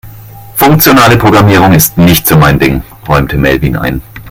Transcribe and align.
"Funktionale 0.55 1.15
Programmierung 1.15 1.73
ist 1.73 1.95
nicht 1.99 2.25
so 2.25 2.35
mein 2.35 2.57
Ding", 2.57 2.81
räumte 3.07 3.37
Melvin 3.37 3.75
ein. 3.75 4.01